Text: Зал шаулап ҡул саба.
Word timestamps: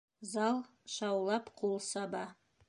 Зал 0.29 0.57
шаулап 0.95 1.53
ҡул 1.61 1.79
саба. 1.91 2.25